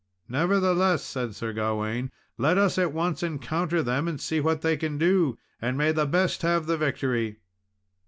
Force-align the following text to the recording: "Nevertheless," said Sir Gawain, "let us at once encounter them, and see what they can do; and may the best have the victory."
"Nevertheless," 0.27 1.03
said 1.03 1.35
Sir 1.35 1.53
Gawain, 1.53 2.09
"let 2.35 2.57
us 2.57 2.79
at 2.79 2.91
once 2.91 3.21
encounter 3.21 3.83
them, 3.83 4.07
and 4.07 4.19
see 4.19 4.39
what 4.39 4.61
they 4.63 4.75
can 4.75 4.97
do; 4.97 5.37
and 5.61 5.77
may 5.77 5.91
the 5.91 6.07
best 6.07 6.41
have 6.41 6.65
the 6.65 6.75
victory." 6.75 7.37